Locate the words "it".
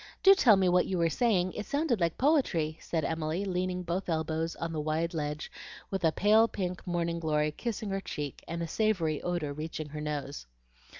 1.53-1.67